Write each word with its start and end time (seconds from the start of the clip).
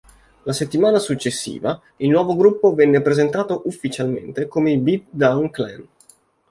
La 0.45 0.53
settimana 0.53 0.97
successiva, 0.97 1.79
il 1.97 2.09
nuovo 2.09 2.35
gruppo 2.35 2.73
venne 2.73 3.03
presentato 3.03 3.61
ufficialmente 3.65 4.47
come 4.47 4.71
i 4.71 4.79
Beat 4.79 5.03
Down 5.11 5.51
Clan. 5.51 5.87